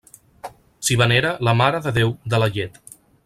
S'hi 0.87 0.97
venera 1.01 1.35
la 1.49 1.55
Mare 1.59 1.83
de 1.87 1.95
Déu 1.99 2.17
de 2.35 2.43
la 2.45 2.49
llet. 2.57 2.81